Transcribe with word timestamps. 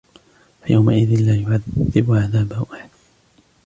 فَيَوْمَئِذٍ 0.63 1.21
لَا 1.25 1.35
يُعَذِّبُ 1.35 2.05
عَذَابَهُ 2.11 2.65
أَحَدٌ 2.73 2.89